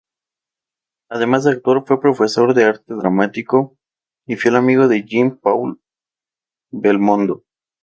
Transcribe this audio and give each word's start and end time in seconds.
Además 1.11 1.43
de 1.43 1.51
actor, 1.51 1.83
fue 1.85 2.01
profesor 2.01 2.55
de 2.55 2.63
arte 2.63 2.95
dramático 2.95 3.77
y 4.25 4.35
fiel 4.35 4.55
amigo 4.55 4.87
de 4.87 5.05
Jean-Paul 5.05 5.79
Belmondo. 6.71 7.43